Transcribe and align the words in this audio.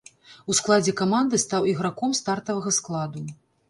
У 0.51 0.55
складзе 0.59 0.95
каманды 1.03 1.41
стаў 1.45 1.71
іграком 1.75 2.19
стартавага 2.25 2.79
складу. 2.83 3.29